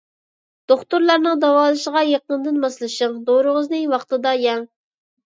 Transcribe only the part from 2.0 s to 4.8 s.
يېقىندىن ماسلىشىڭ، دورىڭىزنى ۋاقتىدا يەڭ.